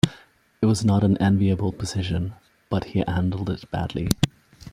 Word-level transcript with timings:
It 0.63 0.65
was 0.65 0.83
not 0.83 1.03
an 1.03 1.15
enviable 1.19 1.71
position, 1.71 2.33
but 2.71 2.85
he 2.85 3.03
handled 3.05 3.51
it 3.51 3.69
badly. 3.69 4.09